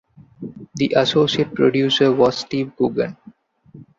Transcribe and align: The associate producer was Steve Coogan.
The 0.77 0.93
associate 0.97 1.53
producer 1.53 2.11
was 2.11 2.39
Steve 2.39 2.71
Coogan. 2.75 3.15